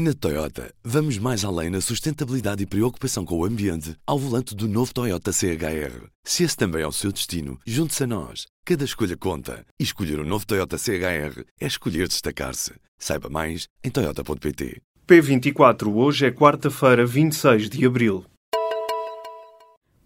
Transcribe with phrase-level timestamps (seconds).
[0.00, 4.68] Na Toyota, vamos mais além na sustentabilidade e preocupação com o ambiente ao volante do
[4.68, 6.06] novo Toyota CHR.
[6.22, 8.46] Se esse também é o seu destino, junte-se a nós.
[8.64, 9.66] Cada escolha conta.
[9.76, 12.74] E escolher o um novo Toyota CHR é escolher destacar-se.
[12.96, 14.80] Saiba mais em Toyota.pt.
[15.04, 18.24] P24, hoje é quarta-feira, 26 de abril.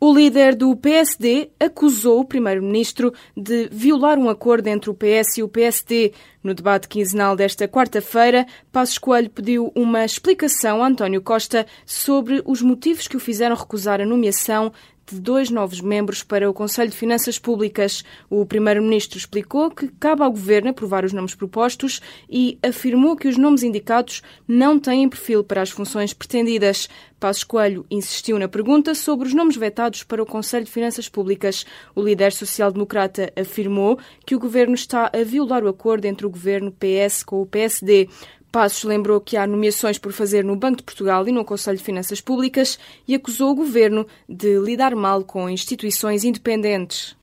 [0.05, 5.45] O líder do PSD acusou o primeiro-ministro de violar um acordo entre o PS e
[5.45, 6.13] o PSD.
[6.43, 12.61] No debate quinzenal desta quarta-feira, Passos Coelho pediu uma explicação a António Costa sobre os
[12.61, 14.73] motivos que o fizeram recusar a nomeação
[15.11, 18.05] de dois novos membros para o Conselho de Finanças Públicas.
[18.31, 23.37] O Primeiro-Ministro explicou que cabe ao Governo aprovar os nomes propostos e afirmou que os
[23.37, 26.89] nomes indicados não têm perfil para as funções pretendidas.
[27.19, 31.65] Passos Coelho insistiu na pergunta sobre os nomes vetados para o Conselho de Finanças Públicas.
[31.95, 36.73] O líder social-democrata afirmou que o Governo está a violar o acordo entre o Governo
[36.73, 38.09] PS com o PSD.
[38.53, 41.83] Passos lembrou que há nomeações por fazer no Banco de Portugal e no Conselho de
[41.83, 47.17] Finanças Públicas e acusou o governo de lidar mal com instituições independentes.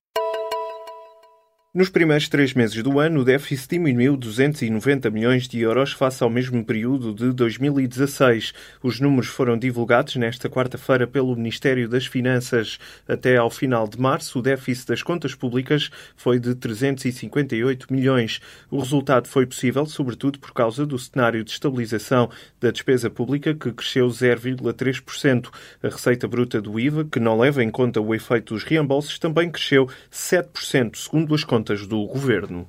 [1.80, 6.30] Nos primeiros três meses do ano, o déficit diminuiu 290 milhões de euros face ao
[6.30, 8.54] mesmo período de 2016.
[8.84, 12.78] Os números foram divulgados nesta quarta-feira pelo Ministério das Finanças.
[13.08, 18.42] Até ao final de março, o déficit das contas públicas foi de 358 milhões.
[18.70, 23.72] O resultado foi possível, sobretudo, por causa do cenário de estabilização da despesa pública, que
[23.72, 25.48] cresceu 0,3%.
[25.82, 29.50] A receita bruta do IVA, que não leva em conta o efeito dos reembolsos, também
[29.50, 32.68] cresceu 7%, segundo as contas contas do governo.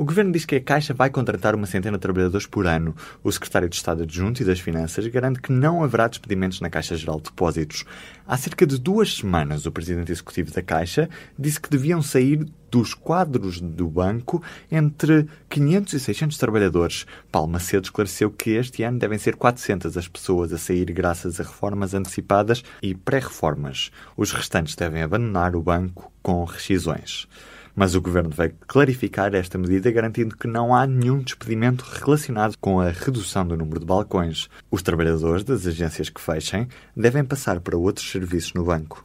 [0.00, 2.96] O governo diz que a Caixa vai contratar uma centena de trabalhadores por ano.
[3.22, 6.96] O secretário de Estado Adjunto e das Finanças garante que não haverá despedimentos na Caixa
[6.96, 7.84] Geral de Depósitos.
[8.26, 11.06] Há cerca de duas semanas, o presidente executivo da Caixa
[11.38, 17.06] disse que deviam sair dos quadros do banco entre 500 e 600 trabalhadores.
[17.30, 21.42] Paulo Macedo esclareceu que este ano devem ser 400 as pessoas a sair graças a
[21.42, 23.90] reformas antecipadas e pré-reformas.
[24.16, 27.28] Os restantes devem abandonar o banco com rescisões.
[27.74, 32.80] Mas o governo vai clarificar esta medida, garantindo que não há nenhum despedimento relacionado com
[32.80, 34.48] a redução do número de balcões.
[34.70, 39.02] Os trabalhadores das agências que fechem devem passar para outros serviços no banco.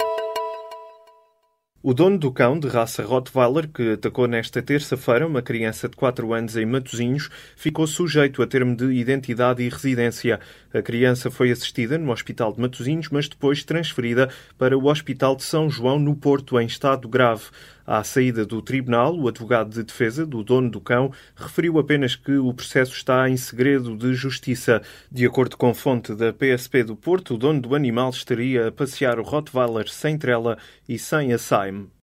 [1.87, 6.33] O dono do cão, de raça Rottweiler, que atacou nesta terça-feira uma criança de 4
[6.33, 10.39] anos em Matosinhos, ficou sujeito a termo de identidade e residência.
[10.73, 15.43] A criança foi assistida no Hospital de Matosinhos, mas depois transferida para o Hospital de
[15.43, 17.43] São João, no Porto, em estado grave.
[17.87, 22.31] À saída do tribunal, o advogado de defesa do dono do cão referiu apenas que
[22.31, 24.81] o processo está em segredo de justiça.
[25.11, 29.19] De acordo com fonte da PSP do Porto, o dono do animal estaria a passear
[29.19, 30.57] o Rottweiler sem trela
[30.89, 31.94] e sem assaime.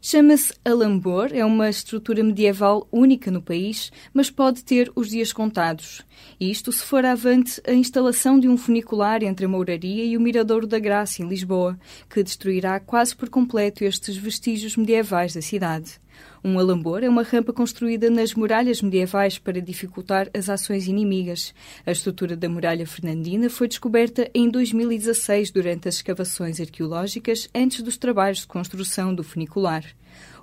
[0.00, 6.02] Chama-se Alambor, é uma estrutura medieval única no país, mas pode ter os dias contados.
[6.38, 10.68] Isto se for avante a instalação de um funicular entre a Mouraria e o Miradouro
[10.68, 11.76] da Graça, em Lisboa,
[12.08, 16.00] que destruirá quase por completo estes vestígios medievais da cidade.
[16.44, 21.52] Um alambor é uma rampa construída nas muralhas medievais para dificultar as ações inimigas.
[21.84, 27.96] A estrutura da muralha fernandina foi descoberta em 2016 durante as escavações arqueológicas antes dos
[27.96, 29.84] trabalhos de construção do funicular.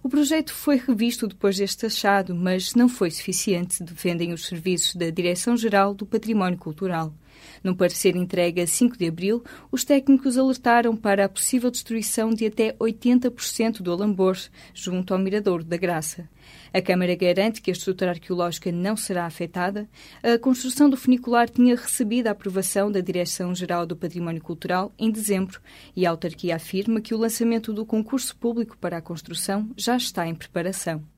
[0.03, 5.09] O projeto foi revisto depois deste achado, mas não foi suficiente, defendem os serviços da
[5.09, 7.11] Direção-Geral do Património Cultural.
[7.63, 12.45] Num parecer entregue a 5 de abril, os técnicos alertaram para a possível destruição de
[12.45, 14.37] até 80% do Alambor,
[14.73, 16.29] junto ao Miradouro da Graça.
[16.73, 19.89] A Câmara garante que a estrutura arqueológica não será afetada.
[20.21, 25.59] A construção do funicular tinha recebido a aprovação da Direção-Geral do Património Cultural em dezembro
[25.95, 30.27] e a autarquia afirma que o lançamento do concurso público para a construção já está
[30.27, 31.14] em preparação.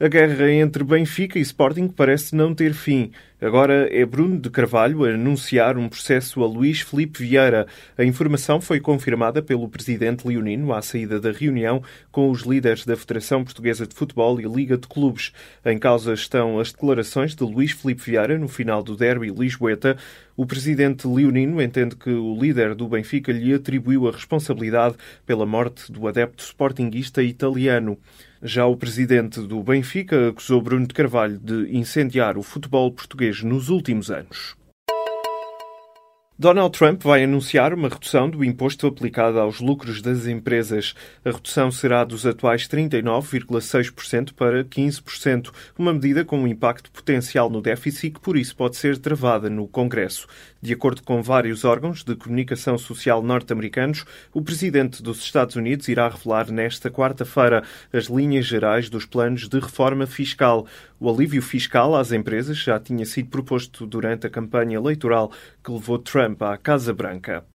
[0.00, 3.10] A guerra entre Benfica e Sporting parece não ter fim.
[3.40, 7.66] Agora é Bruno de Carvalho a anunciar um processo a Luís Felipe Vieira.
[7.96, 11.82] A informação foi confirmada pelo presidente leonino à saída da reunião
[12.12, 15.32] com os líderes da Federação Portuguesa de Futebol e Liga de Clubes.
[15.66, 19.96] Em causa estão as declarações de Luís Felipe Vieira no final do derby Lisboeta.
[20.36, 24.94] O presidente leonino entende que o líder do Benfica lhe atribuiu a responsabilidade
[25.26, 27.98] pela morte do adepto sportinguista italiano.
[28.42, 33.68] Já o presidente do Benfica acusou Bruno de Carvalho de incendiar o futebol português nos
[33.68, 34.56] últimos anos.
[36.40, 40.94] Donald Trump vai anunciar uma redução do imposto aplicado aos lucros das empresas.
[41.24, 47.60] A redução será dos atuais 39,6% para 15%, uma medida com um impacto potencial no
[47.60, 50.28] déficit que por isso pode ser travada no Congresso.
[50.60, 56.08] De acordo com vários órgãos de comunicação social norte-americanos, o presidente dos Estados Unidos irá
[56.08, 57.62] revelar nesta quarta-feira
[57.92, 60.66] as linhas gerais dos planos de reforma fiscal.
[60.98, 65.30] O alívio fiscal às empresas já tinha sido proposto durante a campanha eleitoral
[65.62, 67.46] que levou Trump à Casa Branca.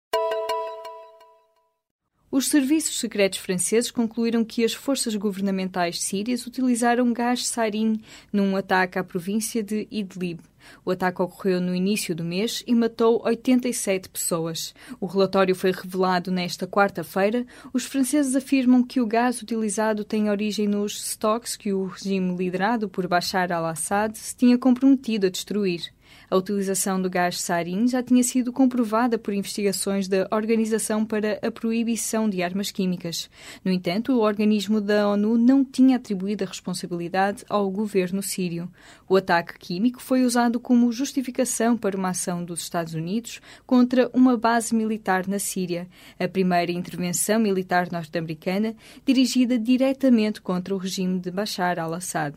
[2.31, 8.01] Os serviços secretos franceses concluíram que as forças governamentais sírias utilizaram gás sarin
[8.33, 10.41] num ataque à província de Idlib.
[10.85, 14.75] O ataque ocorreu no início do mês e matou 87 pessoas.
[15.01, 17.47] O relatório foi revelado nesta quarta-feira.
[17.73, 22.89] Os franceses afirmam que o gás utilizado tem origem nos estoques que o regime liderado
[22.89, 25.93] por Bashar al-Assad se tinha comprometido a destruir.
[26.31, 31.51] A utilização do gás sarin já tinha sido comprovada por investigações da Organização para a
[31.51, 33.29] Proibição de Armas Químicas.
[33.65, 38.71] No entanto, o organismo da ONU não tinha atribuído a responsabilidade ao governo sírio.
[39.09, 44.37] O ataque químico foi usado como justificação para uma ação dos Estados Unidos contra uma
[44.37, 45.87] base militar na Síria,
[46.19, 48.75] a primeira intervenção militar norte-americana
[49.05, 52.35] dirigida diretamente contra o regime de Bashar al-Assad.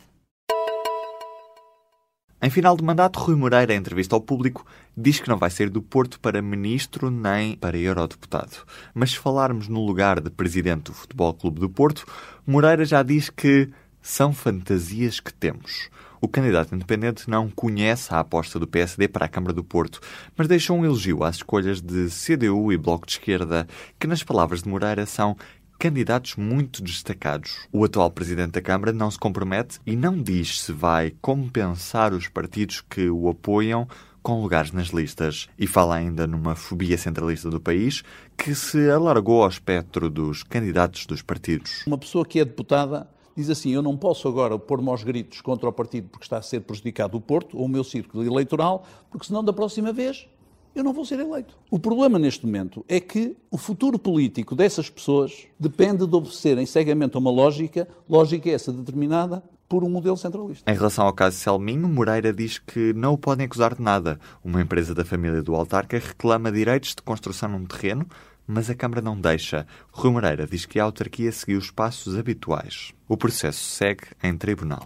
[2.41, 4.65] Em final de mandato, Rui Moreira, em entrevista ao público,
[4.95, 8.57] diz que não vai ser do Porto para ministro nem para eurodeputado.
[8.93, 12.05] Mas se falarmos no lugar de presidente do Futebol Clube do Porto,
[12.45, 13.69] Moreira já diz que
[14.01, 15.89] são fantasias que temos.
[16.21, 19.99] O candidato independente não conhece a aposta do PSD para a Câmara do Porto,
[20.35, 23.67] mas deixa um elogio às escolhas de CDU e Bloco de Esquerda,
[23.99, 25.37] que, nas palavras de Moreira, são
[25.77, 27.67] candidatos muito destacados.
[27.71, 32.27] O atual presidente da Câmara não se compromete e não diz se vai compensar os
[32.27, 33.87] partidos que o apoiam
[34.21, 35.47] com lugares nas listas.
[35.57, 38.03] E fala ainda numa fobia centralista do país
[38.35, 41.83] que se alargou ao espectro dos candidatos dos partidos.
[41.85, 43.07] Uma pessoa que é deputada
[43.37, 46.41] diz assim: Eu não posso agora pôr-me aos gritos contra o partido porque está a
[46.41, 50.27] ser prejudicado o Porto ou o meu círculo eleitoral, porque senão da próxima vez
[50.75, 51.57] eu não vou ser eleito.
[51.71, 57.15] O problema neste momento é que o futuro político dessas pessoas depende de obedecerem cegamente
[57.15, 60.69] a uma lógica, lógica essa determinada por um modelo centralista.
[60.71, 64.19] Em relação ao caso Selminho, Moreira diz que não o podem acusar de nada.
[64.43, 68.05] Uma empresa da família do autarca reclama direitos de construção num terreno,
[68.45, 69.65] mas a Câmara não deixa.
[69.91, 72.93] Rui Moreira diz que a autarquia seguiu os passos habituais.
[73.07, 74.83] O processo segue em tribunal.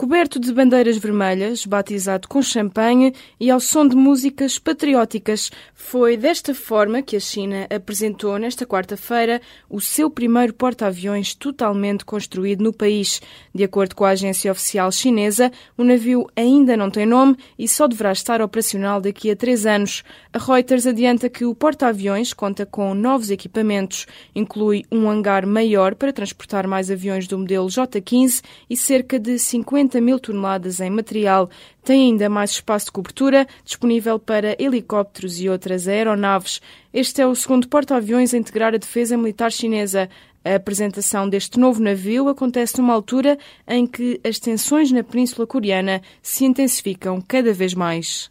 [0.00, 6.54] Coberto de bandeiras vermelhas, batizado com champanhe e ao som de músicas patrióticas, foi desta
[6.54, 13.20] forma que a China apresentou nesta quarta-feira o seu primeiro porta-aviões totalmente construído no país.
[13.52, 17.88] De acordo com a agência oficial chinesa, o navio ainda não tem nome e só
[17.88, 20.04] deverá estar operacional daqui a três anos.
[20.32, 26.12] A Reuters adianta que o porta-aviões conta com novos equipamentos, inclui um hangar maior para
[26.12, 31.48] transportar mais aviões do modelo J-15 e cerca de 50 50 mil toneladas em material.
[31.82, 36.60] Tem ainda mais espaço de cobertura disponível para helicópteros e outras aeronaves.
[36.92, 40.08] Este é o segundo porta-aviões a integrar a defesa militar chinesa.
[40.44, 46.00] A apresentação deste novo navio acontece numa altura em que as tensões na Península Coreana
[46.22, 48.30] se intensificam cada vez mais.